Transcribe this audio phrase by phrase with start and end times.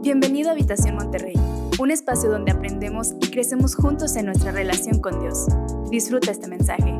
[0.00, 1.34] Bienvenido a Habitación Monterrey,
[1.80, 5.46] un espacio donde aprendemos y crecemos juntos en nuestra relación con Dios.
[5.90, 6.96] Disfruta este mensaje.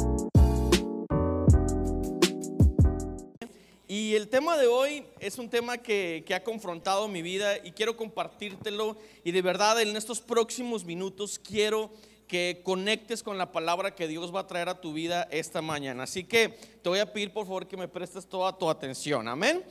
[3.86, 7.96] Y el tema de hoy es un tema que, ha confrontado mi vida y quiero
[7.96, 8.96] compartírtelo.
[9.22, 11.90] Y de verdad en estos próximos minutos quiero
[12.26, 16.02] que conectes con la palabra que Dios va a traer a tu vida esta mañana.
[16.02, 16.48] Así que
[16.82, 19.28] te voy a pedir por favor que me prestes toda tu atención.
[19.28, 19.64] Amén.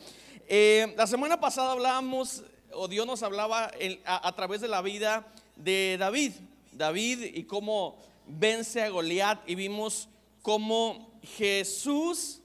[0.48, 2.42] Eh, la semana pasada hablábamos,
[2.78, 3.72] o Dios nos hablaba
[4.06, 6.34] a, través de la vida de David.
[6.72, 10.08] David y cómo vence a Goliat y vimos
[10.44, 12.40] cómo Jesús,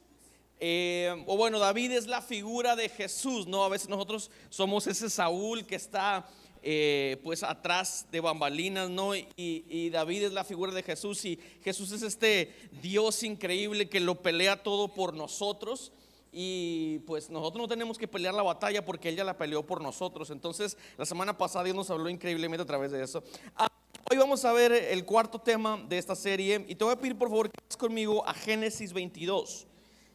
[0.58, 3.62] eh, o bueno, David es la figura de Jesús, ¿no?
[3.64, 6.26] A veces nosotros somos ese Saúl que está
[6.62, 9.14] eh, pues atrás de bambalinas, ¿no?
[9.14, 14.00] Y, y, David es la figura de Jesús y Jesús es este Dios increíble que
[14.00, 15.92] lo pelea todo por nosotros
[16.34, 19.82] y pues nosotros no tenemos que pelear la batalla porque Él ya la peleó por
[19.82, 20.30] nosotros.
[20.30, 23.22] Entonces, la semana pasada Dios nos habló increíblemente a través de eso.
[23.54, 23.68] Ah,
[24.10, 27.18] hoy vamos a ver el cuarto tema de esta serie y te voy a pedir
[27.18, 29.66] por favor que vayas conmigo a Génesis 22.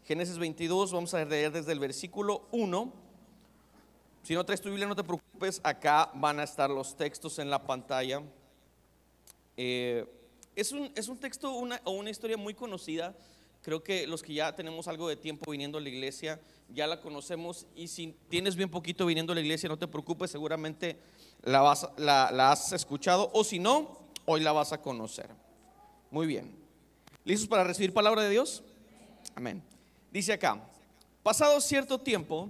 [0.05, 2.91] Génesis 22, vamos a leer desde el versículo 1.
[4.23, 7.51] Si no traes tu Biblia, no te preocupes, acá van a estar los textos en
[7.51, 8.23] la pantalla.
[9.55, 10.05] Eh,
[10.55, 13.15] es, un, es un texto o una historia muy conocida
[13.67, 17.01] Creo que los que ya tenemos algo de tiempo viniendo a la iglesia, ya la
[17.01, 20.97] conocemos y si tienes bien poquito viniendo a la iglesia, no te preocupes, seguramente
[21.43, 21.71] la,
[22.49, 25.31] has escuchado o si no, hoy la vas a conocer.
[26.11, 26.55] Muy bien.
[27.25, 28.63] ¿Listos para recibir palabra de Dios?
[29.35, 29.61] Amén.
[30.13, 30.65] Dice acá,
[31.21, 32.49] pasado cierto tiempo,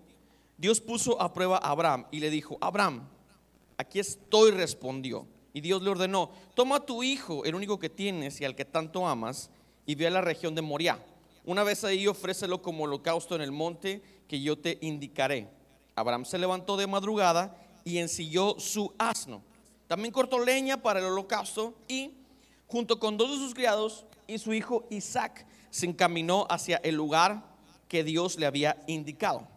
[0.55, 3.09] Dios puso a prueba a Abraham y le dijo, Abraham,
[3.75, 5.25] aquí estoy, respondió.
[5.51, 8.65] Y Dios le ordenó, toma a tu hijo, el único que tienes y al que
[8.65, 9.49] tanto amas,
[9.87, 10.99] y ve a la región de Moriah.
[11.45, 15.47] Una vez ahí ofrécelo como holocausto en el monte que yo te indicaré.
[15.95, 19.41] Abraham se levantó de madrugada y ensilló su asno.
[19.87, 22.11] También cortó leña para el holocausto y
[22.67, 27.43] junto con dos de sus criados y su hijo Isaac se encaminó hacia el lugar
[27.87, 29.47] que Dios le había indicado.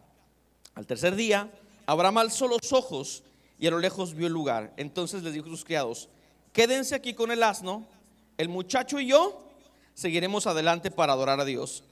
[0.75, 1.51] Al tercer día,
[1.85, 3.23] Abraham alzó los ojos
[3.59, 4.73] y a lo lejos vio el lugar.
[4.77, 6.07] Entonces les dijo a sus criados,
[6.53, 7.85] quédense aquí con el asno,
[8.37, 9.50] el muchacho y yo
[10.01, 11.83] seguiremos adelante para adorar a Dios.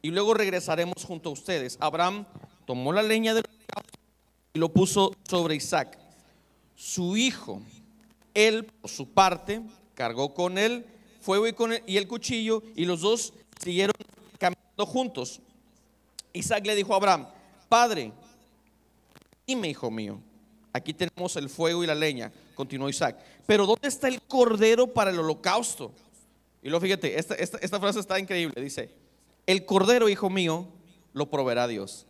[0.00, 1.76] Y luego regresaremos junto a ustedes.
[1.80, 2.24] Abraham
[2.66, 3.44] tomó la leña del
[4.54, 5.98] y lo puso sobre Isaac,
[6.74, 7.60] su hijo.
[8.32, 9.60] Él, por su parte,
[9.94, 10.86] cargó con él
[11.20, 13.94] fuego y, con y el cuchillo, y los dos siguieron
[14.38, 15.40] caminando juntos.
[16.32, 17.28] Isaac le dijo a Abraham,
[17.68, 18.12] Padre,
[19.46, 20.18] dime, hijo mío,
[20.72, 25.10] aquí tenemos el fuego y la leña, continuó Isaac, pero ¿dónde está el cordero para
[25.10, 25.92] el holocausto?
[26.62, 28.60] Y luego fíjate, esta, esta, frase está increíble.
[28.60, 28.90] Dice,
[29.46, 30.68] el cordero, hijo mío,
[31.12, 32.06] lo proveerá Dios.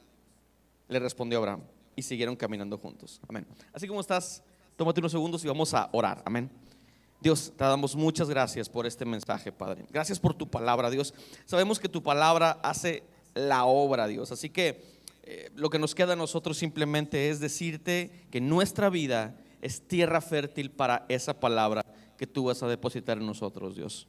[0.88, 1.62] Le respondió Abraham.
[1.96, 3.20] Y siguieron caminando juntos.
[3.28, 3.46] Amén.
[3.72, 4.42] Así como estás,
[4.76, 6.22] tómate unos segundos y vamos a orar.
[6.24, 6.50] Amén.
[7.20, 9.84] Dios, te damos muchas gracias por este mensaje, Padre.
[9.90, 11.12] Gracias por tu palabra, Dios.
[11.44, 13.02] Sabemos que tu palabra hace
[13.34, 14.30] la obra, Dios.
[14.30, 14.82] Así que
[15.24, 20.20] eh, lo que nos queda a nosotros simplemente es decirte que nuestra vida es tierra
[20.20, 21.84] fértil para esa palabra
[22.16, 24.06] que tú vas a depositar en nosotros, Dios.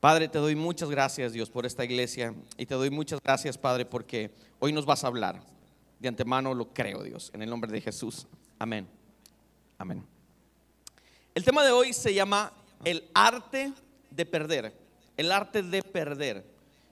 [0.00, 2.34] Padre, te doy muchas gracias, Dios, por esta iglesia.
[2.56, 5.42] Y te doy muchas gracias, Padre, porque hoy nos vas a hablar.
[5.98, 8.26] De antemano lo creo, Dios, en el nombre de Jesús.
[8.58, 8.88] Amén.
[9.76, 10.02] Amén.
[11.34, 12.50] El tema de hoy se llama
[12.82, 13.74] el arte
[14.10, 14.72] de perder.
[15.18, 16.46] El arte de perder.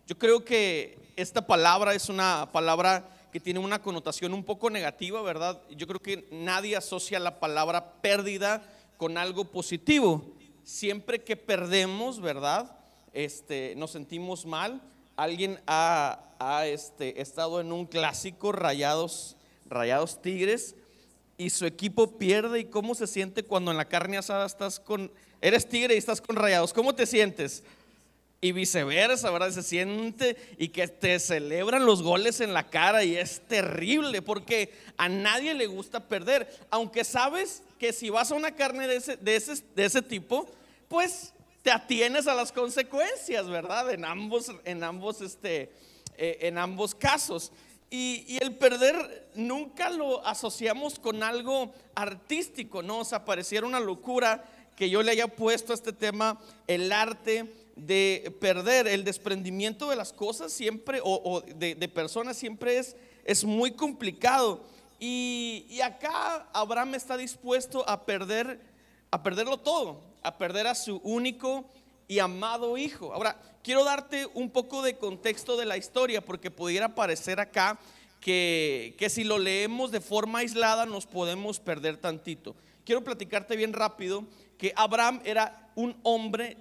[0.06, 5.22] Yo creo que esta palabra es una palabra que tiene una connotación un poco negativa,
[5.22, 5.62] ¿verdad?
[5.70, 8.62] Yo creo que nadie asocia la palabra pérdida
[8.98, 10.34] con algo positivo.
[10.62, 12.77] Siempre que perdemos, ¿verdad?
[13.12, 14.82] Este, nos sentimos mal.
[15.16, 16.20] Alguien ha,
[16.66, 19.36] este, estado en un clásico rayados,
[19.66, 20.74] rayados Tigres
[21.36, 25.10] y su equipo pierde y cómo se siente cuando en la carne asada estás con,
[25.40, 27.62] eres tigre y estás con rayados, ¿cómo te sientes?
[28.40, 29.50] Y viceversa, ¿verdad?
[29.50, 34.72] Se siente y que te celebran los goles en la cara y es terrible porque
[34.96, 39.36] a nadie le gusta perder, aunque sabes que si vas a una carne de
[39.76, 40.48] ese tipo,
[40.88, 41.32] pues
[41.68, 43.90] te atienes a las consecuencias, ¿verdad?
[43.90, 45.70] En ambos, en ambos, este,
[46.16, 47.52] eh, en ambos casos.
[47.90, 53.00] Y, el perder nunca lo asociamos con algo artístico, ¿no?
[53.00, 57.52] O sea, pareciera una locura que yo le haya puesto a este tema el arte
[57.76, 63.72] de perder, el desprendimiento de las cosas siempre, o, de, personas siempre es, es muy
[63.72, 64.64] complicado.
[64.98, 68.58] Y, y, acá Abraham está dispuesto a perder,
[69.10, 71.64] a perderlo todo a perder a su único
[72.06, 73.12] y amado hijo.
[73.12, 77.78] Ahora, quiero darte un poco de contexto de la historia porque pudiera parecer acá
[78.20, 82.56] que, que si lo leemos de forma aislada nos podemos perder tantito.
[82.84, 84.24] Quiero platicarte bien rápido
[84.56, 86.56] que Abraham era un hombre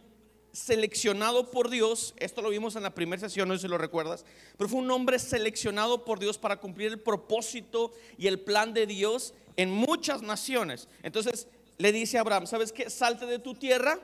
[0.51, 4.25] seleccionado por Dios, esto lo vimos en la primera sesión, no sé si lo recuerdas,
[4.57, 8.87] pero fue un hombre seleccionado por Dios para cumplir el propósito y el plan de
[8.87, 10.87] Dios en muchas naciones.
[11.03, 11.47] Entonces
[11.77, 12.89] le dice a Abraham, ¿sabes qué?
[12.89, 13.99] Salte de tu tierra,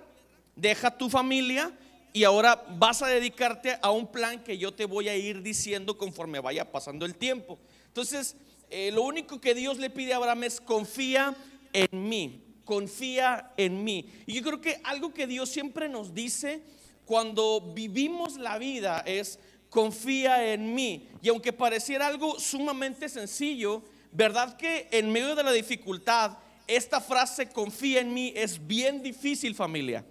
[0.55, 1.71] deja tu familia
[2.13, 5.97] y ahora vas a dedicarte a un plan que yo te voy a ir diciendo
[5.97, 7.57] conforme vaya pasando el tiempo.
[7.87, 8.35] Entonces,
[8.69, 11.35] eh, lo único que Dios le pide a Abraham es confía
[11.73, 14.09] en mí confía en mí.
[14.25, 16.61] Y yo creo que algo que Dios siempre nos dice
[17.05, 19.39] cuando vivimos la vida es
[19.69, 21.09] confía en mí.
[21.21, 26.37] Y aunque pareciera algo sumamente sencillo, ¿verdad que en medio de la dificultad
[26.75, 30.05] esta frase confía en mí es bien difícil familia?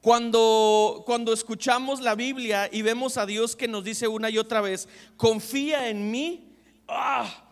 [0.00, 4.62] Cuando, cuando escuchamos la Biblia y vemos a Dios que nos dice una y otra
[4.62, 6.54] vez, confía en mí,
[6.88, 7.44] ¡ah!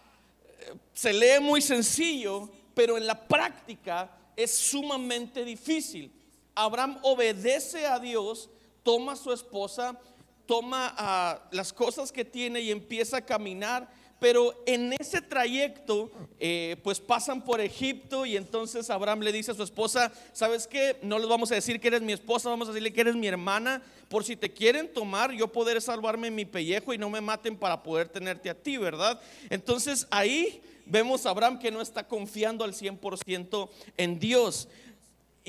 [0.95, 6.13] se lee muy sencillo, pero en la práctica es sumamente difícil.
[6.55, 8.49] Abraham obedece a Dios,
[8.83, 9.99] toma a su esposa,
[10.47, 13.89] toma las cosas que tiene y empieza a caminar.
[14.21, 16.11] Pero en ese trayecto,
[16.41, 20.97] eh, pues pasan por Egipto y entonces Abraham le dice a su esposa, ¿sabes qué?
[21.03, 23.29] No les vamos a decir que eres mi esposa, vamos a decirle que eres mi
[23.29, 27.57] hermana, por si te quieren tomar, yo poder salvarme mi pellejo y no me maten
[27.57, 29.21] para poder tenerte a ti, ¿verdad?
[29.51, 34.69] Entonces ahí vemos a Abraham que no está confiando al 100% en Dios.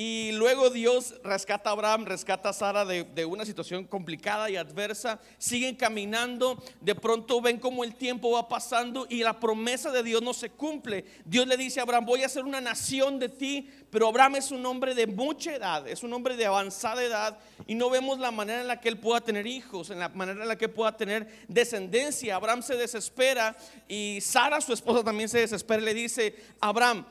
[0.01, 5.19] Y luego Dios rescata a Abraham, rescata a Sara de, una situación complicada y adversa.
[5.37, 10.21] Siguen caminando, de pronto ven cómo el tiempo va pasando y la promesa de Dios
[10.21, 11.03] no se cumple.
[11.25, 14.51] Dios le dice a Abraham, voy a hacer una nación de ti, pero Abraham es
[14.51, 17.37] un hombre de mucha edad, es un hombre de avanzada edad
[17.67, 20.43] y no vemos la manera en la que él pueda tener hijos, en la manera
[20.43, 22.37] en la que pueda tener descendencia.
[22.37, 23.53] Abraham se desespera
[23.89, 27.05] y Sara, su esposa, también se desespera y le dice, Abraham,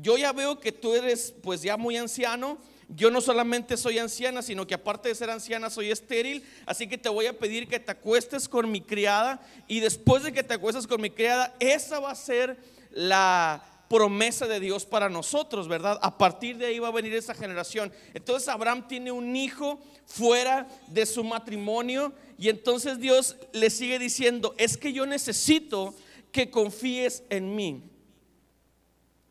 [0.00, 2.58] yo ya veo que tú eres pues ya muy anciano.
[2.88, 6.44] Yo no solamente soy anciana, sino que aparte de ser anciana soy estéril.
[6.66, 9.40] Así que te voy a pedir que te acuestes con mi criada.
[9.66, 12.56] Y después de que te acuestes con mi criada, esa va a ser
[12.90, 15.98] la promesa de Dios para nosotros, ¿verdad?
[16.02, 17.92] A partir de ahí va a venir esa generación.
[18.14, 22.12] Entonces Abraham tiene un hijo fuera de su matrimonio.
[22.38, 25.94] Y entonces Dios le sigue diciendo, es que yo necesito
[26.30, 27.82] que confíes en mí.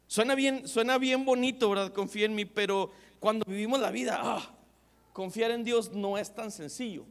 [0.08, 1.92] Suena bien, suena bien bonito, ¿verdad?
[1.92, 4.52] Confía en mí, pero cuando vivimos la vida, ah,
[5.14, 7.06] confiar en Dios no es tan sencillo,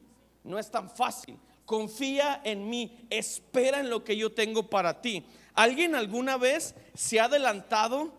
[0.45, 1.37] no es tan fácil.
[1.67, 5.25] Confía en mí, espera en lo que yo tengo para ti.
[5.55, 8.13] ¿Alguien alguna vez se ha adelantado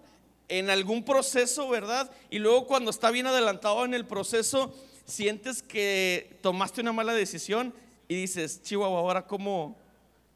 [0.47, 2.11] en algún proceso, verdad?
[2.29, 4.73] Y luego cuando está bien adelantado en el proceso,
[5.05, 7.73] sientes que tomaste una mala decisión
[8.07, 9.77] y dices, Chihuahua, ahora cómo,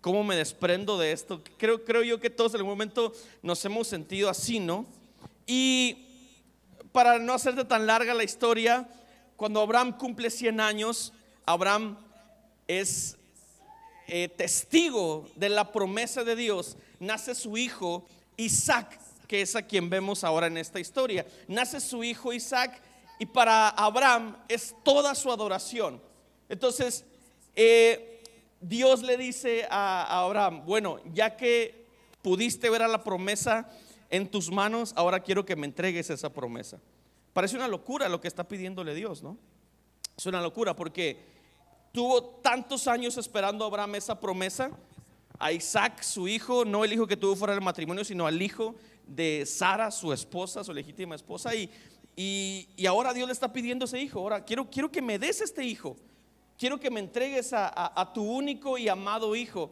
[0.01, 1.43] ¿Cómo me desprendo de esto?
[1.57, 4.85] Creo, creo yo que todos en algún momento nos hemos sentido así, ¿no?
[5.45, 6.05] Y
[6.93, 8.87] para no hacerte tan larga la historia,
[9.35, 11.11] cuando Abraham cumple 100 años,
[11.45, 11.97] Abraham
[12.67, 13.17] es
[14.07, 16.77] eh, testigo de la promesa de Dios.
[16.99, 18.07] Nace su hijo
[18.37, 21.25] Isaac, que es a quien vemos ahora en esta historia.
[21.47, 22.81] Nace su hijo Isaac
[23.19, 26.01] y para Abraham es toda su adoración.
[26.47, 27.03] Entonces,
[27.55, 28.08] eh,
[28.61, 31.85] Dios le dice a, Abraham, bueno, ya que
[32.21, 33.69] pudiste ver a la promesa
[34.09, 36.80] en tus manos, ahora quiero que me entregues esa promesa.
[37.33, 39.37] Parece una locura lo que está pidiéndole Dios, ¿no?
[40.18, 41.23] Es una locura porque
[41.94, 44.71] tuvo tantos años esperando a Abraham esa promesa,
[45.37, 48.75] a Isaac, su hijo, no el hijo que tuvo fuera del matrimonio, sino al hijo
[49.07, 51.69] de Sara, su esposa, su legítima esposa, y,
[52.16, 55.63] y, ahora Dios le está pidiendo ese hijo, ahora quiero, quiero que me des este
[55.63, 55.95] hijo
[56.59, 59.71] quiero que me entregues a, tu único y amado Hijo.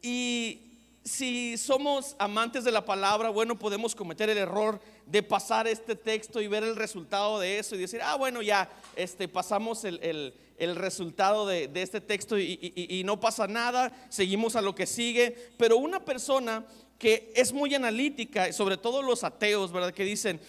[0.00, 0.62] Y
[1.02, 6.40] si somos amantes de la palabra, bueno, podemos cometer el error de pasar este texto
[6.40, 11.46] y ver el resultado de eso y decir, ah, bueno, ya, este, pasamos el, resultado
[11.46, 15.50] de, este texto y, y, no pasa nada, seguimos a lo que sigue.
[15.58, 16.64] Pero una persona
[16.96, 19.92] que es muy analítica, sobre todo los ateos, ¿verdad?
[19.92, 20.40] Que dicen,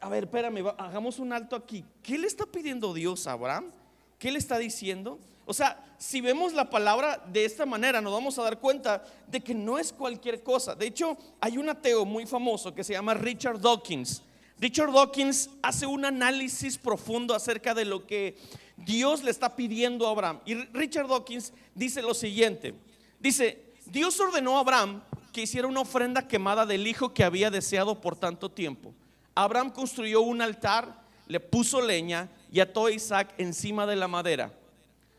[0.00, 1.84] a ver, espérame, hagamos un alto aquí.
[2.02, 3.72] ¿Qué le está pidiendo Dios a Abraham?
[4.18, 5.18] ¿Qué le está diciendo?
[5.46, 9.40] O sea, si vemos la palabra de esta manera, nos vamos a dar cuenta de
[9.40, 10.74] que no es cualquier cosa.
[10.74, 14.22] De hecho, hay un ateo muy famoso que se llama Richard Dawkins.
[14.60, 18.36] Richard Dawkins hace un análisis profundo acerca de lo que
[18.76, 20.40] Dios le está pidiendo a Abraham.
[20.44, 22.74] Y Richard Dawkins dice lo siguiente.
[23.20, 28.00] Dice, Dios ordenó a Abraham que hiciera una ofrenda quemada del hijo que había deseado
[28.00, 28.92] por tanto tiempo.
[29.34, 34.52] Abraham construyó un altar, le puso leña y ató a Isaac encima de la madera.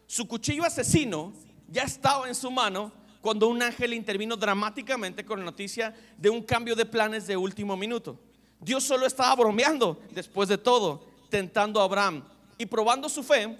[0.08, 1.34] Su cuchillo asesino
[1.68, 6.42] ya estaba en su mano, cuando un ángel intervino dramáticamente con la noticia de un
[6.42, 8.18] cambio de planes de último minuto.
[8.60, 12.24] Dios solo estaba bromeando, después de todo, tentando a Abraham
[12.58, 13.58] y probando su fe.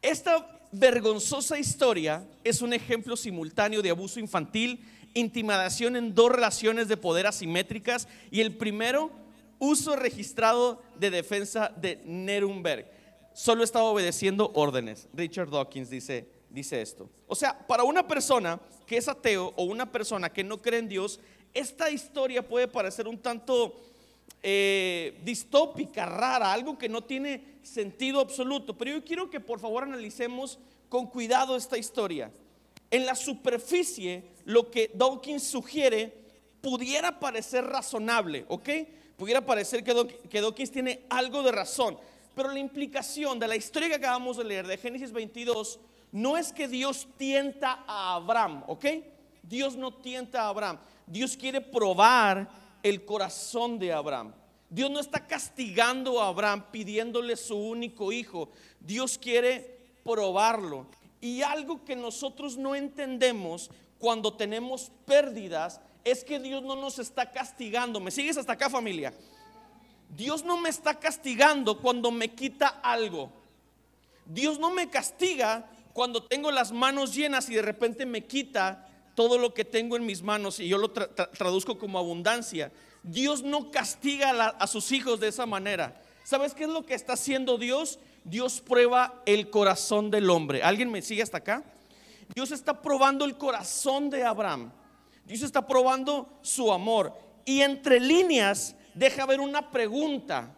[0.00, 6.96] Esta vergonzosa historia es un ejemplo simultáneo de abuso infantil, intimidación en dos relaciones de
[6.96, 9.10] poder asimétricas y el primero,
[9.58, 12.86] uso registrado de defensa de Nuremberg.
[13.32, 15.08] Solo estaba obedeciendo órdenes.
[15.12, 17.08] Richard Dawkins dice, dice esto.
[17.26, 20.88] O sea, para una persona que es ateo o una persona que no cree en
[20.88, 21.20] Dios,
[21.54, 23.80] esta historia puede parecer un tanto
[24.42, 28.76] eh, distópica, rara, algo que no tiene sentido absoluto.
[28.76, 32.30] Pero yo quiero que por favor analicemos con cuidado esta historia.
[32.90, 36.12] En la superficie, lo que Dawkins sugiere
[36.60, 38.68] pudiera parecer razonable, ¿ok?
[39.18, 41.98] Pudiera parecer que, que Dawkins tiene algo de razón.
[42.36, 45.80] Pero la implicación de la historia que acabamos de leer de Génesis 22
[46.12, 48.84] no es que Dios tienta a Abraham, ¿ok?
[49.42, 50.78] Dios no tienta a Abraham.
[51.04, 52.48] Dios quiere probar
[52.80, 54.32] el corazón de Abraham.
[54.70, 58.50] Dios no está castigando a Abraham pidiéndole su único hijo.
[58.78, 60.86] Dios quiere probarlo.
[61.20, 67.30] Y algo que nosotros no entendemos cuando tenemos pérdidas es que Dios no nos está
[67.30, 68.00] castigando.
[68.00, 69.12] ¿Me sigues hasta acá familia?
[70.08, 73.30] Dios no me está castigando cuando me quita algo.
[74.24, 79.36] Dios no me castiga cuando tengo las manos llenas y de repente me quita todo
[79.38, 82.70] lo que tengo en mis manos y yo lo traduzco como abundancia.
[83.02, 86.00] Dios no castiga a, sus hijos de esa manera.
[86.24, 87.98] ¿Sabes qué es lo que está haciendo Dios?
[88.24, 90.62] Dios prueba el corazón del hombre.
[90.62, 91.64] ¿Alguien me sigue hasta acá?
[92.34, 94.70] Dios está probando el corazón de Abraham.
[95.28, 97.12] Dios está probando su amor.
[97.44, 100.56] Y entre líneas deja ver una pregunta.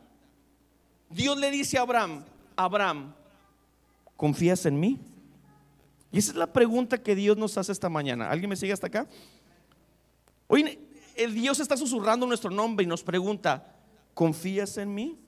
[1.10, 2.24] Dios le dice a Abraham,
[2.54, 3.12] Abraham,
[4.16, 4.98] ¿confías en mí?
[6.12, 8.30] Y esa es la pregunta que Dios nos hace esta mañana.
[8.30, 9.08] ¿Alguien me sigue hasta acá?
[10.46, 10.78] Hoy
[11.32, 13.74] Dios está susurrando nuestro nombre y nos pregunta,
[14.14, 15.18] ¿confías en mí?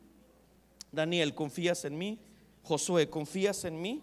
[0.92, 2.18] Daniel, ¿confías en mí?
[2.62, 4.02] Josué, ¿confías en mí?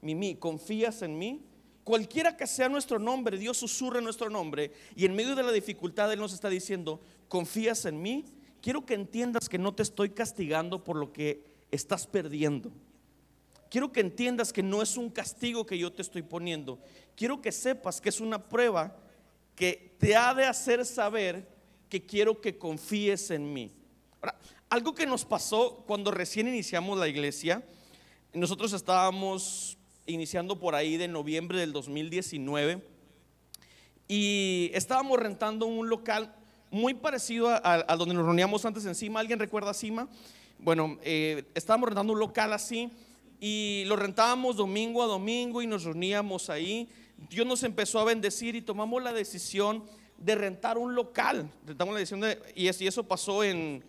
[0.00, 1.44] Mimi, ¿confías en mí?
[1.90, 6.12] Cualquiera que sea nuestro nombre, Dios susurra nuestro nombre y en medio de la dificultad
[6.12, 8.26] Él nos está diciendo, ¿confías en mí?
[8.62, 11.42] Quiero que entiendas que no te estoy castigando por lo que
[11.72, 12.70] estás perdiendo.
[13.68, 16.78] Quiero que entiendas que no es un castigo que yo te estoy poniendo.
[17.16, 18.96] Quiero que sepas que es una prueba
[19.56, 21.44] que te ha de hacer saber
[21.88, 23.72] que quiero que confíes en mí.
[24.20, 27.64] Ahora, algo que nos pasó cuando recién iniciamos la iglesia,
[28.32, 29.76] nosotros estábamos
[30.10, 32.82] iniciando por ahí de noviembre del 2019
[34.08, 36.34] y estábamos rentando un local
[36.70, 39.20] muy parecido a, donde nos reuníamos antes encima.
[39.20, 40.08] ¿Alguien recuerda Cima?
[40.58, 42.90] Bueno, eh, estábamos rentando un local así
[43.40, 46.88] y lo rentábamos domingo a domingo y nos reuníamos ahí.
[47.28, 49.84] Dios nos empezó a bendecir y tomamos la decisión
[50.18, 51.50] de rentar un local.
[51.66, 53.84] Rentamos la decisión de, y eso pasó en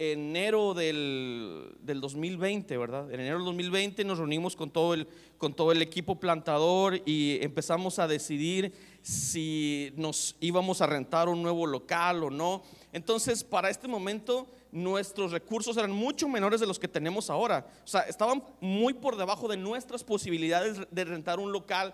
[0.00, 3.12] enero del, del, 2020, ¿verdad?
[3.12, 7.38] En enero del 2020 nos reunimos con todo, el, con todo el equipo plantador y
[7.42, 12.62] empezamos a decidir si nos íbamos a rentar un nuevo local o no.
[12.94, 17.66] Entonces, para este momento nuestros recursos eran mucho menores de los que tenemos ahora.
[17.84, 21.92] O sea, estaban muy por debajo de nuestras posibilidades de rentar un local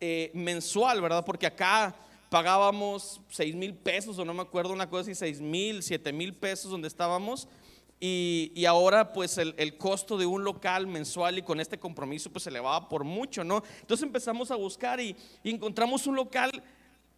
[0.00, 1.24] eh, mensual, ¿verdad?
[1.24, 1.96] Porque acá
[2.30, 6.34] pagábamos 6 mil pesos, o no me acuerdo una cosa así, 6 mil, 7 mil
[6.34, 7.48] pesos donde estábamos.
[8.00, 12.50] Y, ahora pues el, costo de un local mensual y con este compromiso pues se
[12.50, 13.62] elevaba por mucho, ¿no?
[13.80, 16.62] Entonces empezamos a buscar y, y encontramos un local,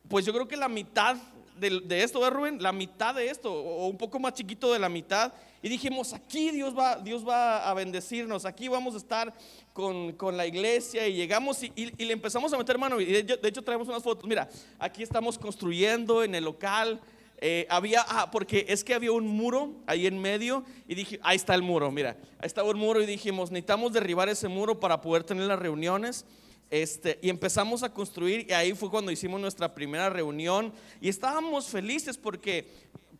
[0.08, 1.18] pues yo creo que la mitad
[1.60, 2.62] de, esto, ¿verdad, Rubén?
[2.62, 5.32] La mitad de esto, o un poco más chiquito de la mitad.
[5.62, 9.34] Y dijimos, aquí Dios va, Dios va a bendecirnos, aquí vamos a estar
[9.74, 11.06] con, la iglesia.
[11.06, 11.70] Y llegamos y,
[12.04, 13.00] le empezamos a meter mano.
[13.00, 14.26] Y de, hecho traemos unas fotos.
[14.26, 14.48] Mira,
[14.78, 17.00] aquí estamos construyendo en el local.
[17.42, 21.36] Eh, había, ah, porque es que había un muro ahí en medio y dije, ahí
[21.36, 25.00] está el muro, mira, ahí estaba el muro y dijimos, necesitamos derribar ese muro para
[25.00, 26.26] poder tener las reuniones.
[26.70, 31.66] Este, y empezamos a construir y ahí fue cuando hicimos nuestra primera reunión y estábamos
[31.66, 32.68] felices porque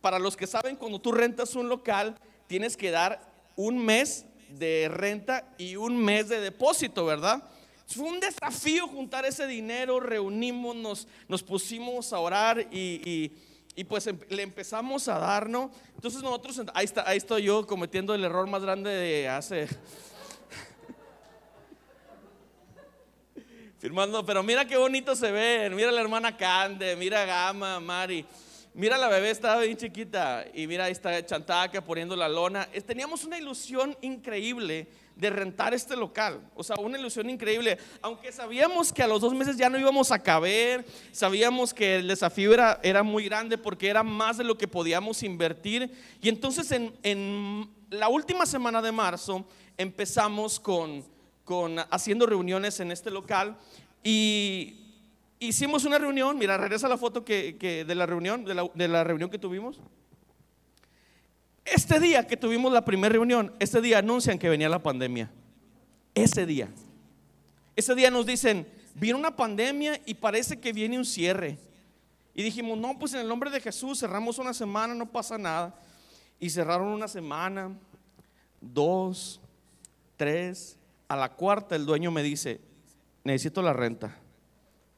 [0.01, 2.15] para los que saben, cuando tú rentas un local,
[2.51, 3.21] tienes que dar
[3.55, 7.41] un mes de renta y un mes de depósito, ¿verdad?
[7.87, 13.31] Fue un desafío juntar ese dinero, reunimos, nos, pusimos a orar y,
[13.73, 15.71] y, pues em, le empezamos a dar, ¿no?
[15.95, 19.69] Entonces nosotros, ahí, está, ahí estoy yo cometiendo el error más grande de hace
[23.79, 28.25] firmando, pero mira qué bonito se ven, mira la hermana Cande, mira Gama, Mari.
[28.73, 32.69] Mira, la bebé estaba bien chiquita y mira, ahí está Chantaca poniendo la lona.
[32.85, 36.39] Teníamos una ilusión increíble de rentar este local.
[36.55, 37.77] O sea, una ilusión increíble.
[38.01, 42.07] Aunque sabíamos que a los dos meses ya no íbamos a caber, sabíamos que el
[42.07, 45.91] desafío era, muy grande porque era más de lo que podíamos invertir.
[46.21, 49.45] Y entonces en, la última semana de marzo
[49.77, 51.03] empezamos con
[51.89, 53.57] haciendo reuniones en este local
[54.01, 54.80] y
[55.41, 59.03] hicimos una reunión, mira, regresa la foto que, de la reunión, de la, de la
[59.03, 59.81] reunión que tuvimos.
[61.65, 65.31] Este día que tuvimos la primera reunión, este día anuncian que venía la pandemia.
[66.13, 66.69] Ese día.
[67.75, 71.57] Ese día nos dicen, viene una pandemia y parece que viene un cierre.
[72.35, 75.75] Y dijimos, no, pues en el nombre de Jesús cerramos una semana, no pasa nada.
[76.39, 77.71] Y cerraron una semana,
[78.59, 79.41] dos,
[80.17, 80.77] tres.
[81.07, 82.61] A la cuarta el dueño me dice,
[83.23, 84.21] necesito la renta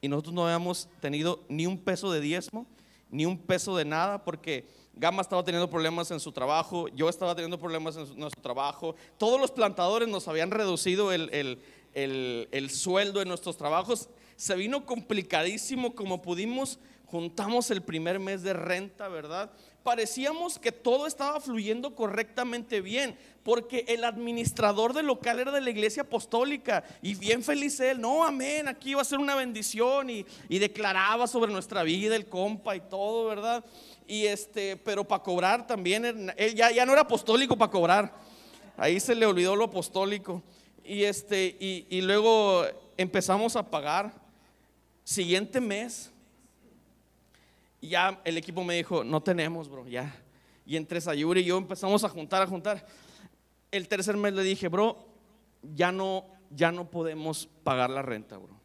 [0.04, 2.66] y nosotros no habíamos tenido ni un peso de diezmo,
[3.10, 7.34] ni un peso de nada, porque Gama estaba teniendo problemas en su trabajo, yo estaba
[7.34, 11.58] teniendo problemas en nuestro trabajo, todos los plantadores nos habían reducido el,
[11.94, 18.52] el sueldo en nuestros trabajos, se vino complicadísimo como pudimos, juntamos el primer mes de
[18.52, 19.52] renta, ¿verdad?
[19.84, 25.68] Parecíamos que todo estaba fluyendo correctamente bien, porque el administrador del local era de la
[25.68, 30.24] iglesia apostólica y bien feliz él, no, amén, aquí va a ser una bendición y,
[30.48, 33.62] declaraba sobre nuestra vida el compa y todo, ¿verdad?
[34.08, 38.14] Y este, pero para cobrar también, él ya, ya no era apostólico para cobrar,
[38.78, 40.42] ahí se le olvidó lo apostólico.
[40.82, 42.64] Y, este, y, y luego
[42.96, 44.14] empezamos a pagar,
[45.02, 46.10] siguiente mes,
[47.84, 50.16] y ya el equipo me dijo, no tenemos, bro, ya.
[50.64, 52.86] Y entre Sayuri y yo empezamos a juntar, a juntar.
[53.70, 55.06] El tercer mes le dije, bro,
[55.60, 58.58] ya no, ya no podemos pagar la renta, bro.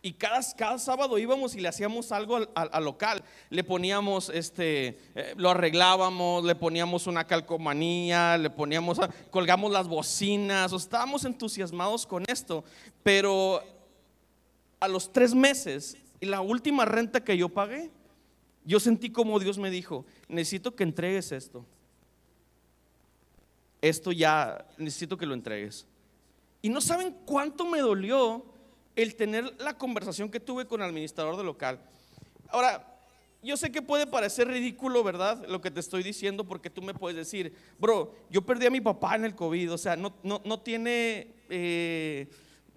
[0.00, 3.24] Y cada, cada sábado íbamos y le hacíamos algo al, local.
[3.48, 10.72] Le poníamos, este, eh, lo arreglábamos, le poníamos una calcomanía, le poníamos, colgamos las bocinas.
[10.72, 12.62] estábamos entusiasmados con esto.
[13.02, 13.60] Pero
[14.78, 17.90] a los tres meses, la última renta que yo pagué,
[18.64, 21.64] yo sentí como Dios me dijo, necesito que entregues esto.
[23.80, 25.86] Esto ya, necesito que lo entregues.
[26.62, 28.44] Y no saben cuánto me dolió
[28.94, 31.80] el tener la conversación que tuve con el administrador del local.
[32.48, 32.86] Ahora,
[33.42, 35.46] yo sé que puede parecer ridículo, ¿verdad?
[35.48, 38.82] Lo que te estoy diciendo, porque tú me puedes decir, bro, yo perdí a mi
[38.82, 41.28] papá en el COVID, o sea, no, no, no tiene...
[41.48, 42.28] Eh,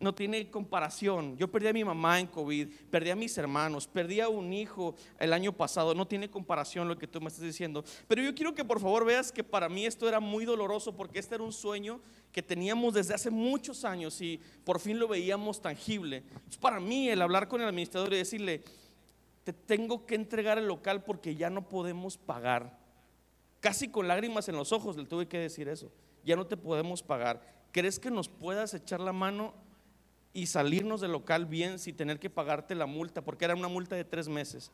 [0.04, 1.38] no tiene comparación.
[1.38, 4.96] Yo perdí a mi mamá en COVID, perdí a mis hermanos, perdí a un hijo
[5.18, 7.84] el año pasado, no tiene comparación lo que tú me estás diciendo.
[8.08, 11.20] Pero yo quiero que por favor veas que para mí esto era muy doloroso porque
[11.20, 15.62] este era un sueño que teníamos desde hace muchos años y por fin lo veíamos
[15.62, 16.24] tangible.
[16.50, 18.64] Es para mí el hablar con el administrador y decirle,
[19.44, 22.78] te tengo que entregar el local porque ya no podemos pagar.
[23.60, 25.92] Casi con lágrimas en los ojos le tuve que decir eso.
[26.26, 27.42] Ya no te podemos pagar.
[27.72, 29.54] ¿Crees que nos puedas echar la mano
[30.34, 33.96] y salirnos del local bien sin tener que pagarte la multa, porque era una multa
[33.96, 34.72] de tres meses.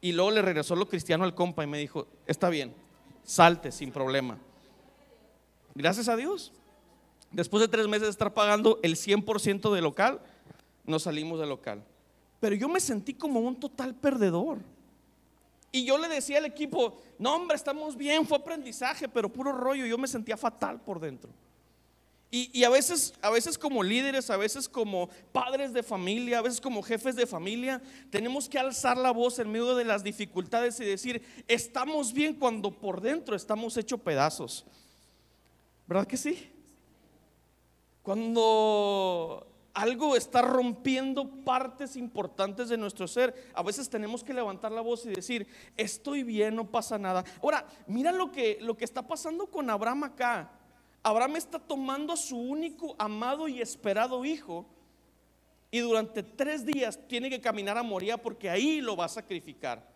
[0.00, 2.74] Y luego le regresó lo cristiano al compa y me dijo, está bien,
[3.22, 4.38] salte sin problema.
[5.74, 6.52] Gracias a Dios.
[7.30, 10.20] Después de tres meses de estar pagando el 100% del local,
[10.84, 11.84] nos salimos del local.
[12.40, 14.58] Pero yo me sentí como un total perdedor.
[15.70, 19.86] Y yo le decía al equipo, no hombre, estamos bien, fue aprendizaje, pero puro rollo.
[19.86, 21.30] Yo me sentía fatal por dentro.
[22.32, 26.60] Y, a, veces, a veces como líderes, a veces como padres de familia, a veces
[26.60, 30.84] como jefes de familia, tenemos que alzar la voz en medio de las dificultades y
[30.84, 34.64] decir, estamos bien cuando por dentro estamos hechos pedazos.
[35.88, 36.48] ¿Verdad que sí?
[38.04, 44.82] Cuando algo está rompiendo partes importantes de nuestro ser, a veces tenemos que levantar la
[44.82, 47.24] voz y decir, estoy bien, no pasa nada.
[47.42, 50.59] Ahora, mira lo que, lo que está pasando con Abraham acá.
[51.02, 54.66] Abraham está tomando a su único amado y esperado hijo
[55.70, 59.88] y durante tres días tiene que caminar a Moría porque ahí lo va a sacrificar.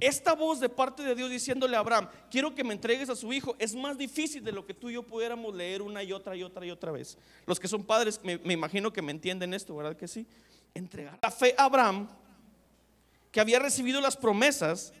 [0.00, 3.32] Esta voz de parte de Dios diciéndole a Abraham, quiero que me entregues a su
[3.32, 6.36] hijo, es más difícil de lo que tú y yo pudiéramos leer una y otra
[6.36, 7.18] y otra y otra vez.
[7.46, 10.26] Los que son padres me, me imagino que me entienden esto, ¿verdad que sí?
[10.74, 11.18] Entregar.
[11.20, 12.08] La fe a Abraham,
[13.32, 14.92] que había recibido las promesas,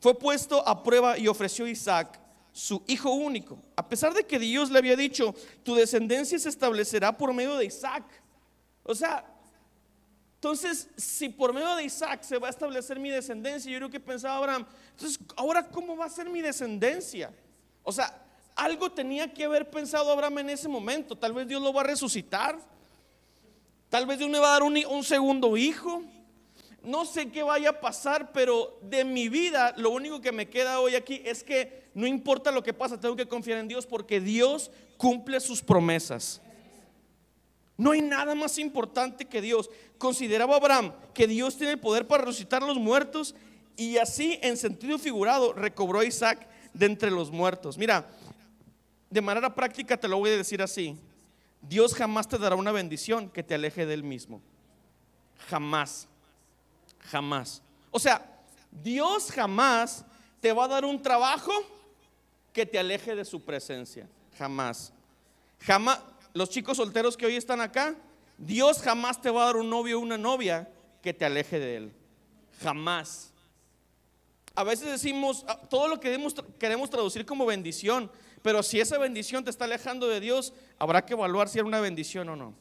[0.00, 2.20] fue puesto a prueba y ofreció Isaac
[2.56, 3.58] su hijo único.
[3.76, 7.66] A pesar de que Dios le había dicho, tu descendencia se establecerá por medio de
[7.66, 8.04] Isaac.
[8.82, 9.26] O sea,
[10.36, 14.00] entonces, si por medio de Isaac se va a establecer mi descendencia, yo creo que
[14.00, 17.30] pensaba Abraham, entonces, ahora cómo va a ser mi descendencia?
[17.82, 21.14] O sea, algo tenía que haber pensado Abraham en ese momento.
[21.14, 22.58] Tal vez Dios lo va a resucitar.
[23.90, 26.02] Tal vez Dios me va a dar un, un segundo hijo.
[26.82, 30.80] no sé qué vaya a pasar, pero de mi vida lo único que me queda
[30.80, 34.20] hoy aquí es que no importa lo que pasa, tengo que confiar en Dios porque
[34.20, 36.42] Dios cumple sus promesas.
[37.78, 39.70] No hay nada más importante que Dios.
[39.96, 43.34] Consideraba Abraham que Dios tiene el poder para resucitar a los muertos
[43.78, 47.78] y así en sentido figurado recobró a Isaac de entre los muertos.
[47.78, 48.06] Mira,
[49.08, 50.98] de manera práctica te lo voy a decir así.
[51.62, 54.42] Dios jamás te dará una bendición que te aleje de él mismo.
[55.48, 56.08] Jamás.
[57.10, 57.62] Jamás.
[57.90, 58.38] O sea,
[58.70, 60.04] Dios jamás
[60.42, 61.52] te va a dar un trabajo
[62.56, 64.08] que te aleje de su presencia.
[64.38, 64.90] Jamás.
[65.60, 66.00] Jamás.
[66.32, 67.94] Los chicos solteros que hoy están acá,
[68.38, 70.66] Dios jamás te va a dar un novio o una novia
[71.02, 71.92] que te aleje de él.
[72.62, 73.30] Jamás.
[74.54, 76.18] A veces decimos, ah, todo lo que
[76.58, 81.12] queremos traducir como bendición, pero si esa bendición te está alejando de Dios, habrá que
[81.12, 82.54] evaluar si era una bendición o no.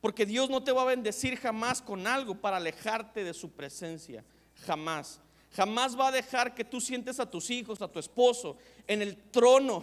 [0.00, 4.24] Porque Dios no te va a bendecir jamás con algo para alejarte de su presencia.
[4.66, 5.20] Jamás.
[5.56, 9.16] Jamás va a dejar que tú sientes a tus hijos, a tu esposo, en el
[9.16, 9.82] trono.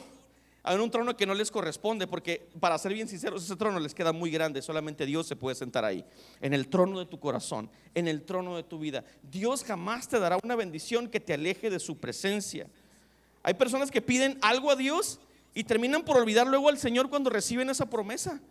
[0.64, 3.94] En un trono que no les corresponde, porque para ser bien sinceros, ese trono les
[3.94, 4.62] queda muy grande.
[4.62, 6.04] Solamente Dios se puede sentar ahí.
[6.42, 9.04] En el trono de tu corazón, en el trono de tu vida.
[9.24, 12.68] Dios jamás te dará una bendición que te aleje de su presencia.
[13.44, 15.20] Hay personas que piden algo a Dios
[15.54, 18.42] y terminan por olvidar luego al Señor cuando reciben esa promesa.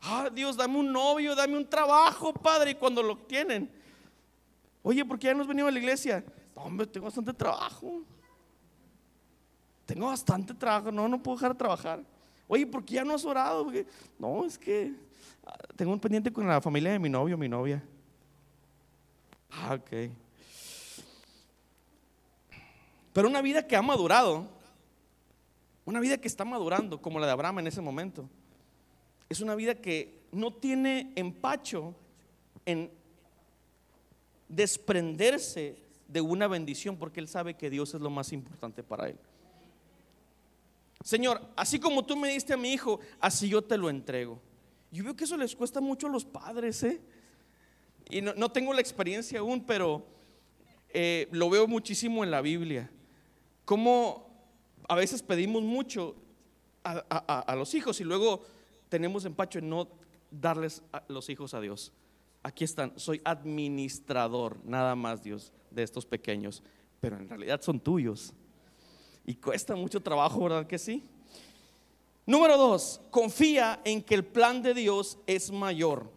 [0.00, 2.70] Ah, Dios, dame un novio, dame un trabajo, Padre.
[2.70, 3.70] Y cuando lo tienen,
[4.88, 6.24] oye, ¿por qué ya no has venido a la iglesia?
[6.54, 8.02] hombre, tengo bastante trabajo.
[9.84, 12.02] Tengo bastante trabajo, no, no puedo dejar de trabajar.
[12.46, 13.70] Oye, ¿por qué ya no has orado?
[14.18, 14.94] no, es que
[15.46, 17.84] ah, tengo un pendiente con la familia de mi novio, mi novia.
[19.50, 20.10] Ah, ok.
[23.12, 24.46] Pero una vida que ha madurado,
[25.84, 28.26] una vida que está madurando, como la de Abraham en ese momento,
[29.28, 31.94] es una vida que no tiene empacho
[32.64, 32.90] en
[34.48, 39.18] desprenderse de una bendición porque él sabe que Dios es lo más importante para él.
[41.04, 44.40] Señor, así como tú me diste a mi hijo, así yo te lo entrego.
[44.90, 47.00] Yo veo que eso les cuesta mucho a los padres, ¿eh?
[48.10, 50.06] Y no, tengo la experiencia aún, pero
[50.88, 52.90] eh, lo veo muchísimo en la Biblia.
[53.66, 54.26] Cómo
[54.88, 56.16] a veces pedimos mucho
[56.82, 58.42] a los hijos y luego
[58.88, 59.88] tenemos empacho en no
[60.30, 61.92] darles los hijos a Dios.
[62.42, 66.62] Aquí están, soy administrador, nada más Dios, de estos pequeños,
[67.00, 68.32] pero en realidad son tuyos.
[69.26, 71.04] Y cuesta mucho trabajo, ¿verdad que sí?
[72.24, 76.10] Número dos, confía en que el plan de Dios es mayor.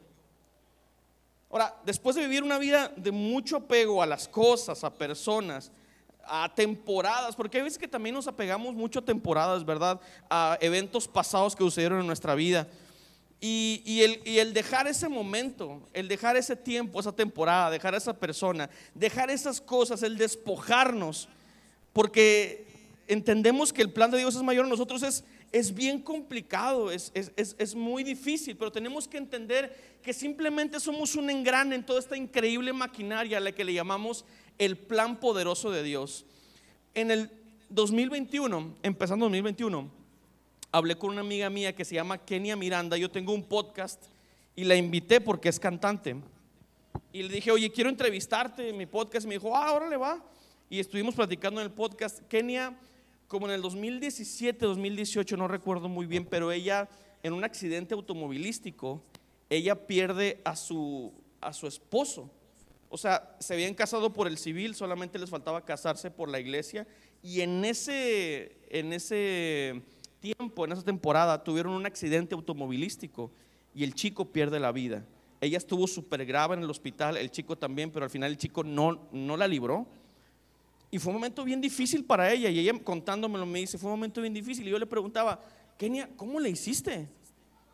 [1.50, 5.72] Ahora, después de vivir una vida de mucho apego a las cosas, a personas,
[6.26, 10.00] a temporadas, porque hay veces que también nos apegamos mucho a temporadas, ¿verdad?
[10.30, 12.68] A eventos pasados que sucedieron en nuestra vida.
[13.44, 14.04] Y,
[14.38, 19.60] el, dejar ese momento, el dejar ese tiempo, esa temporada, dejar esa persona, dejar esas
[19.60, 21.28] cosas, el despojarnos,
[21.92, 22.68] porque
[23.08, 27.12] entendemos que el plan de Dios es mayor a nosotros, es, es bien complicado, es,
[27.16, 32.00] es, es, muy difícil, pero tenemos que entender que simplemente somos un engrane en toda
[32.00, 34.24] esta increíble maquinaria a la que le llamamos
[34.60, 36.28] el plan poderoso de Dios.
[36.94, 37.32] En el
[37.70, 40.01] 2021, empezando 2021,
[40.72, 42.98] hablé con una amiga mía que se llama Kenia Miranda.
[42.98, 44.04] Yo tengo un podcast
[44.56, 46.16] y la invité porque es cantante.
[47.12, 49.28] Y le dije, oye, quiero entrevistarte en mi podcast.
[49.28, 50.24] Me dijo, ah, ahora le va.
[50.70, 52.20] Y estuvimos platicando en el podcast.
[52.28, 52.78] Kenia,
[53.28, 56.88] como en el 2017, 2018, no recuerdo muy bien, pero ella,
[57.22, 59.04] en un accidente automovilístico,
[59.50, 62.30] ella pierde a su, a su esposo.
[62.88, 66.88] O sea, se habían casado por el civil, solamente les faltaba casarse por la iglesia.
[67.22, 69.82] Y en ese, en ese
[70.22, 73.30] tiempo, en esa temporada, tuvieron un accidente automovilístico
[73.76, 75.06] y el chico pierde la vida.
[75.42, 78.64] Ella estuvo súper grave en el hospital, el chico también, pero al final el chico
[78.64, 79.86] no, no la libró.
[80.90, 82.50] Y fue un momento bien difícil para ella.
[82.50, 84.66] Y ella contándomelo me dice, fue un momento bien difícil.
[84.68, 85.44] Y yo le preguntaba,
[85.78, 87.10] Kenia, ¿cómo le hiciste?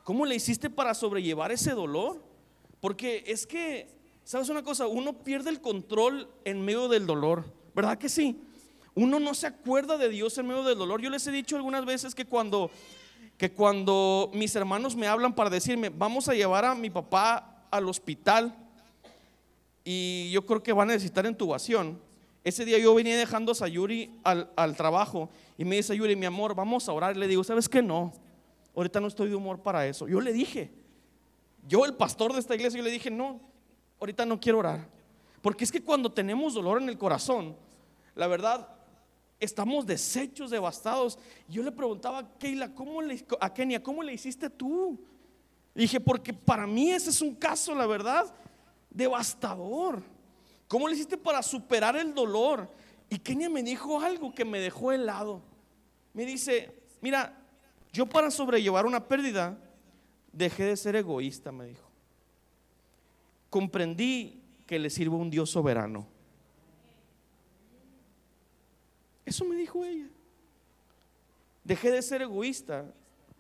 [0.03, 2.23] ¿Cómo le hiciste para sobrellevar ese dolor?
[2.79, 4.88] Porque es que ¿Sabes una cosa?
[4.88, 8.38] Uno pierde el control en medio del dolor, ¿verdad que sí?
[8.97, 10.99] Uno no se acuerda de Dios en medio del dolor.
[10.99, 12.71] Yo les he dicho algunas veces que cuando,
[13.38, 17.88] que cuando mis hermanos me hablan para decirme, vamos a llevar a mi papá al
[17.88, 18.57] hospital
[19.86, 22.01] y yo creo que va a necesitar intubación.
[22.43, 25.29] Ese día yo venía dejando a Sayuri al, al trabajo
[25.60, 27.15] y me dice Sayuri, mi amor, vamos a orar.
[27.15, 27.83] Y le digo, ¿sabes qué?
[27.83, 28.12] No,
[28.75, 30.07] ahorita no estoy de humor para eso.
[30.07, 30.71] Yo le dije,
[31.67, 33.41] yo el pastor de esta iglesia, yo le dije, no,
[33.99, 34.89] ahorita no quiero orar.
[35.43, 37.55] Porque es que cuando tenemos dolor en el corazón,
[38.15, 38.69] la verdad,
[39.39, 41.17] estamos deshechos, devastados.
[41.47, 45.00] Yo le preguntaba a Keila, ¿cómo le, a ¿cómo le hiciste tú?
[45.73, 48.34] dije, porque para mí ese es un caso, la verdad,
[48.89, 50.02] devastador.
[50.67, 52.67] ¿Cómo le hiciste para superar el dolor?
[53.10, 55.41] Y Kenia me dijo algo que me dejó helado.
[56.13, 57.38] Me dice, mira,
[57.93, 59.58] yo para sobrellevar una pérdida
[60.32, 61.88] dejé de ser egoísta, me dijo.
[63.50, 66.08] Comprendí que le sirvo a un Dios soberano.
[69.27, 70.07] Eso me dijo ella.
[71.65, 72.85] Dejé de ser egoísta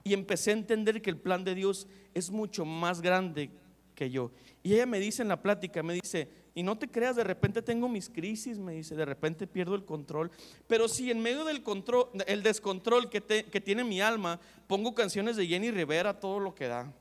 [0.03, 3.49] y empecé a entender que el plan de Dios es mucho más grande
[3.95, 4.31] que yo.
[4.63, 7.61] Y ella me dice en la plática, me dice, y no te creas, de repente
[7.61, 10.29] tengo mis crisis, me dice, de repente pierdo el control.
[10.67, 13.21] Pero si en medio del control, el descontrol que,
[13.61, 16.91] tiene mi alma, pongo canciones de Jenny Rivera, todo lo que da.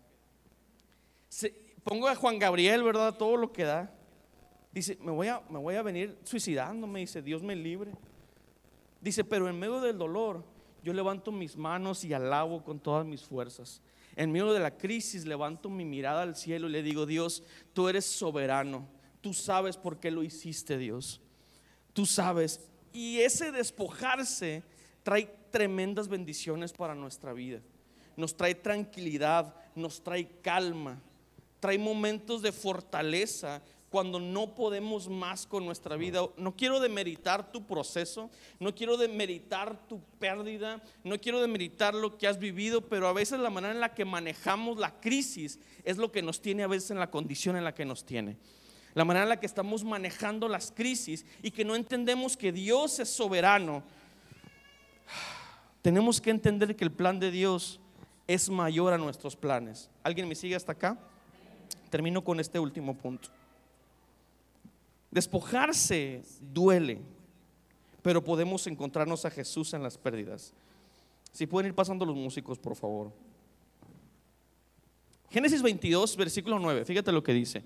[1.83, 3.17] pongo a Juan Gabriel, ¿verdad?
[3.17, 3.93] Todo lo que da.
[4.71, 7.91] Dice, me voy, a, me voy a venir suicidando, me dice, Dios me libre.
[9.01, 10.45] Dice, pero en medio del dolor,
[10.83, 13.83] yo levanto mis manos y alabo con todas mis fuerzas.
[14.15, 17.89] En medio de la crisis, levanto mi mirada al cielo y le digo, Dios, tú
[17.89, 21.21] eres soberano Tú sabes por qué lo hiciste, Dios.
[21.93, 22.61] Tú sabes.
[22.93, 24.63] Y ese despojarse
[25.03, 27.61] trae tremendas bendiciones para nuestra vida.
[28.17, 31.03] Nos trae tranquilidad, nos trae calma,
[31.59, 36.21] trae momentos de fortaleza cuando no podemos más con nuestra vida.
[36.37, 42.27] No quiero demeritar tu proceso, no quiero demeritar tu pérdida, no quiero demeritar lo que
[42.27, 46.13] has vivido, pero a veces la manera en la que manejamos la crisis es lo
[46.13, 48.37] que nos tiene a veces en la condición en la que nos tiene
[48.97, 52.99] la manera en la que estamos manejando las crisis y que no entendemos que Dios
[52.99, 53.83] es soberano.
[55.83, 57.79] Tenemos que entender que el plan de Dios
[58.27, 59.91] es mayor a nuestros planes.
[60.03, 60.99] ¿Alguien me sigue hasta acá?
[61.91, 63.29] Termino con este último punto.
[65.11, 67.01] Despojarse duele,
[68.03, 70.53] pero podemos encontrarnos a Jesús en las pérdidas.
[71.33, 73.13] Si pueden ir pasando los músicos, por favor.
[75.31, 77.65] Génesis 22, versículo 9, fíjate lo que dice.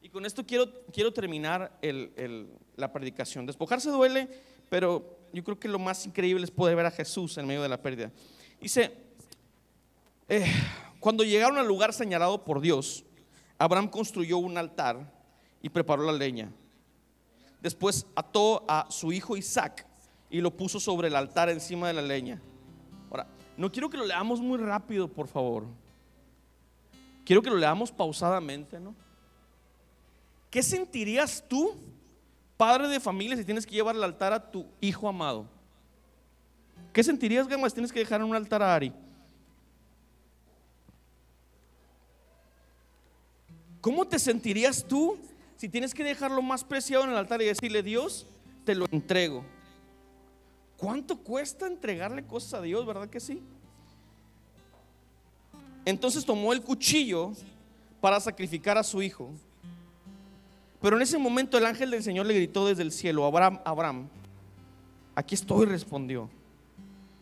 [0.00, 1.78] Y con esto quiero, quiero terminar
[2.76, 3.46] la predicación.
[3.46, 4.28] Despojarse duele,
[4.68, 7.68] pero yo creo que lo más increíble es poder ver a Jesús en medio de
[7.68, 8.10] la pérdida.
[8.60, 8.92] Dice,
[10.28, 10.46] eh,
[10.98, 13.04] cuando llegaron al lugar señalado por Dios,
[13.58, 15.12] Abraham construyó un altar
[15.62, 16.52] y preparó la leña.
[17.62, 19.86] Después ató a su hijo Isaac
[20.28, 22.42] y lo puso sobre el altar encima de la leña.
[23.08, 25.66] Ahora, no quiero que lo leamos muy rápido, por favor.
[27.24, 28.96] Quiero que lo leamos pausadamente, ¿no?
[30.50, 31.76] ¿Qué sentirías tú,
[32.56, 35.46] padre de familia, si tienes que llevar al altar a tu hijo amado?
[36.92, 38.92] ¿Qué sentirías, Gama, si tienes que dejar en un altar a Ari?
[43.80, 45.18] ¿Cómo te sentirías tú
[45.62, 48.26] si tienes que dejar lo más preciado en el altar y decirle, Dios,
[48.64, 49.44] te lo entrego?
[50.76, 53.40] ¿Cuánto cuesta entregarle cosas a Dios, verdad que sí?
[55.84, 57.30] Entonces tomó el cuchillo
[58.00, 59.30] para sacrificar a su hijo.
[60.80, 64.08] Pero en ese momento el ángel del Señor le gritó desde el cielo, Abraham, Abraham,
[65.14, 66.28] aquí estoy, respondió.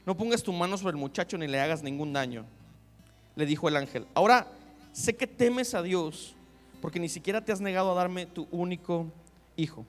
[0.07, 2.46] No pongas tu mano sobre el muchacho ni le hagas ningún daño.
[3.37, 4.46] Le dijo el ángel, ahora
[4.92, 6.35] sé que temes a Dios
[6.80, 9.06] porque ni siquiera te has negado a darme tu único
[9.56, 9.84] hijo.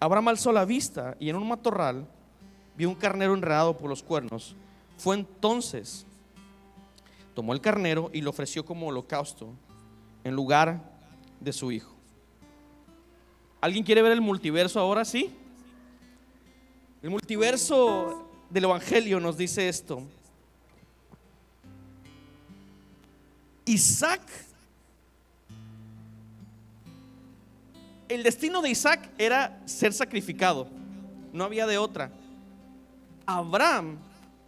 [0.00, 2.06] Abraham alzó la vista y en un matorral
[2.76, 4.54] vio un carnero enredado por los cuernos.
[4.96, 6.06] Fue entonces,
[7.34, 9.48] tomó el carnero y lo ofreció como holocausto
[10.24, 10.80] en lugar
[11.40, 11.94] de su hijo.
[13.60, 15.34] ¿Alguien quiere ver el multiverso ahora sí?
[17.02, 20.02] El multiverso del Evangelio nos dice esto.
[23.64, 24.22] Isaac,
[28.08, 30.68] el destino de Isaac era ser sacrificado,
[31.32, 32.10] no había de otra.
[33.26, 33.98] Abraham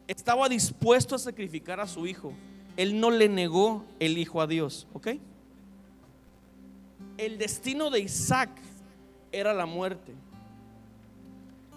[0.09, 2.33] estaba dispuesto a sacrificar a su hijo,
[2.77, 5.09] él no le negó el hijo a Dios, ¿ok?
[7.19, 8.51] El destino de Isaac
[9.31, 10.15] era la muerte.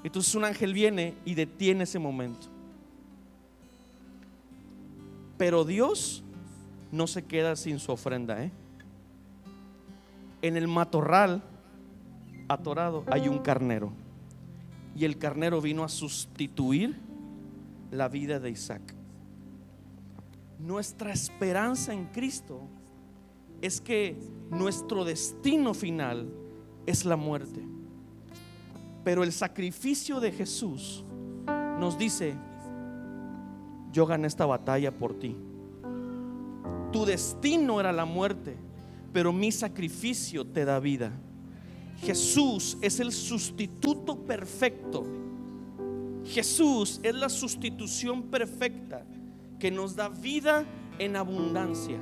[0.03, 2.47] Entonces un ángel viene y detiene ese momento.
[5.37, 6.23] Pero Dios
[6.91, 8.43] no se queda sin su ofrenda.
[8.43, 8.51] ¿eh?
[10.41, 11.41] En el matorral
[12.47, 13.91] atorado hay un carnero.
[14.95, 16.99] Y el carnero vino a sustituir
[17.91, 18.81] la vida de Isaac.
[20.59, 22.61] Nuestra esperanza en Cristo
[23.61, 24.17] es que
[24.51, 26.29] nuestro destino final
[26.85, 27.65] es la muerte.
[29.03, 31.03] Pero el sacrificio de Jesús
[31.79, 32.35] nos dice,
[33.91, 35.35] yo gané esta batalla por ti.
[36.91, 38.55] Tu destino era la muerte,
[39.11, 41.11] pero mi sacrificio te da vida.
[42.05, 45.05] Jesús es el sustituto perfecto.
[46.25, 49.05] Jesús es la sustitución perfecta
[49.59, 50.65] que nos da vida
[50.99, 51.97] en abundancia.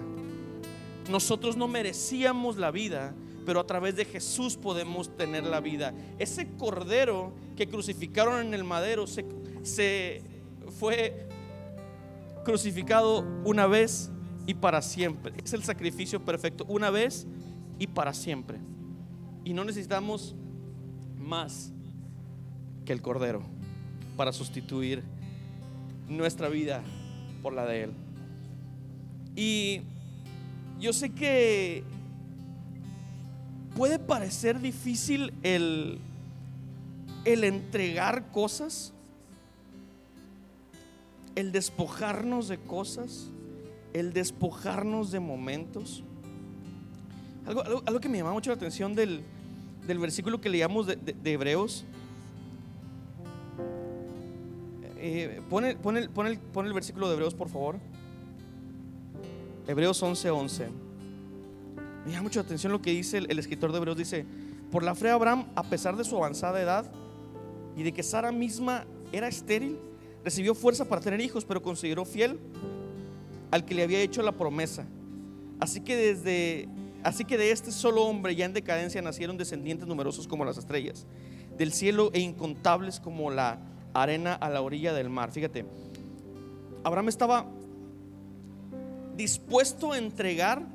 [1.09, 3.13] Nosotros no merecíamos la vida,
[3.45, 5.93] pero a través de Jesús podemos tener la vida.
[6.19, 10.21] Ese cordero que crucificaron en el madero se,
[10.79, 11.27] fue
[12.45, 14.11] crucificado una vez
[14.45, 15.33] y para siempre.
[15.43, 17.27] Es el sacrificio perfecto, una vez
[17.77, 18.59] y para siempre.
[19.43, 20.35] Y no necesitamos
[21.17, 21.71] más
[22.85, 23.41] que el cordero
[24.17, 25.03] para sustituir
[26.07, 26.83] nuestra vida
[27.41, 27.93] por la de Él.
[29.35, 29.81] Y
[30.79, 31.83] yo sé que
[33.75, 35.99] puede parecer difícil el,
[37.25, 38.93] el entregar cosas,
[41.35, 43.29] el despojarnos de cosas,
[43.93, 46.03] el despojarnos de momentos.
[47.45, 49.23] Algo, algo, que me llama mucho la atención del,
[49.87, 51.85] del versículo que leíamos de, de, Hebreos.
[54.97, 56.09] Eh, pone, pone, el,
[56.55, 57.77] el, versículo de Hebreos, por favor.
[59.67, 60.31] Hebreos 11:11.
[60.31, 60.69] 11.
[62.05, 63.97] Me llama mucho la atención lo que dice el, el, escritor de Hebreos.
[63.97, 64.25] Dice,
[64.71, 66.91] por la fe Abraham, a pesar de su avanzada edad
[67.75, 69.77] y de que Sara misma era estéril,
[70.23, 72.39] recibió fuerza para tener hijos, pero consideró fiel
[73.49, 74.85] al que le había hecho la promesa.
[75.59, 76.67] Así que desde
[77.03, 81.05] así que de este solo hombre ya en decadencia nacieron descendientes numerosos como las estrellas
[81.57, 83.59] del cielo e incontables como la
[83.93, 85.31] arena a la orilla del mar.
[85.31, 85.65] Fíjate,
[86.83, 87.45] Abraham estaba
[89.15, 90.65] dispuesto a entregar,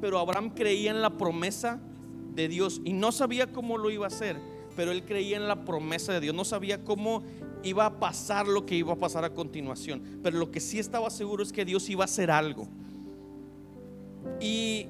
[0.00, 1.80] pero Abraham creía en la promesa
[2.34, 4.36] de Dios y no sabía cómo lo iba a hacer,
[4.76, 7.22] pero él creía en la promesa de Dios, no sabía cómo
[7.62, 10.20] iba a pasar lo que iba a pasar a continuación.
[10.22, 12.68] Pero lo que sí estaba seguro es que Dios iba a hacer algo.
[14.40, 14.86] Y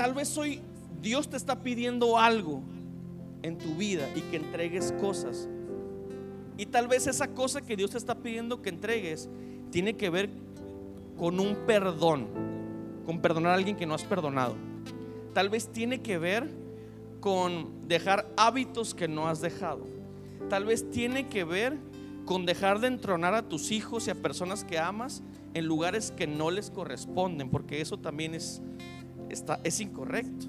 [0.00, 0.62] tal vez hoy
[1.02, 2.62] Dios te está pidiendo algo
[3.42, 5.46] en tu vida y que entregues cosas.
[6.56, 9.28] Y tal vez esa cosa que Dios te está pidiendo que entregues
[9.70, 10.30] tiene que ver
[11.18, 12.28] con un perdón,
[13.04, 14.56] con perdonar a alguien que no has perdonado.
[15.34, 16.48] Tal vez tiene que ver
[17.20, 19.86] con dejar hábitos que no has dejado.
[20.48, 21.76] Tal vez tiene que ver
[22.24, 26.26] con dejar de entronar a tus hijos y a personas que amas en lugares que
[26.26, 28.62] no les corresponden, porque eso también es,
[29.30, 30.46] es incorrecto.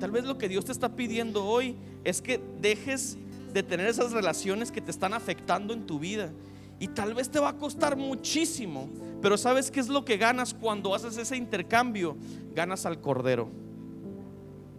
[0.00, 3.16] Tal vez lo que Dios te está pidiendo hoy es que dejes
[3.52, 6.30] de tener esas relaciones que te están afectando en tu vida.
[6.78, 8.90] Y tal vez te va a costar muchísimo,
[9.22, 12.16] pero ¿sabes qué es lo que ganas cuando haces ese intercambio?
[12.54, 13.50] Ganas al Cordero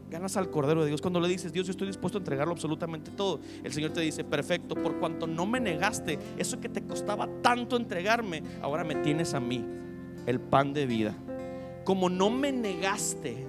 [0.09, 1.01] ganas al Cordero de Dios.
[1.01, 4.23] Cuando le dices, Dios, yo estoy dispuesto a entregarlo absolutamente todo, el Señor te dice,
[4.23, 9.33] perfecto, por cuanto no me negaste eso que te costaba tanto entregarme, ahora me tienes
[9.33, 9.63] a mí,
[10.25, 11.15] el pan de vida.
[11.87, 13.47] Como no me negaste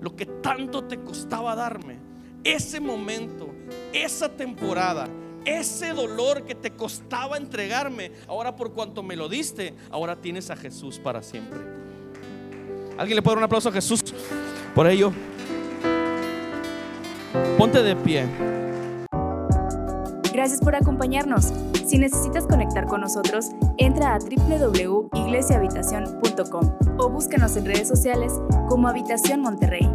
[0.00, 1.98] lo que tanto te costaba darme,
[2.42, 3.50] ese momento,
[3.92, 5.06] esa temporada,
[5.44, 10.56] ese dolor que te costaba entregarme, ahora por cuanto me lo diste, ahora tienes a
[10.56, 11.58] Jesús para siempre.
[12.96, 14.02] ¿Alguien le puede dar un aplauso a Jesús
[14.74, 15.12] por ello?
[17.58, 18.26] Ponte de pie.
[20.32, 21.52] Gracias por acompañarnos.
[21.86, 28.32] Si necesitas conectar con nosotros, entra a www.iglesiahabitacion.com o búscanos en redes sociales
[28.68, 29.88] como Habitación Monterrey.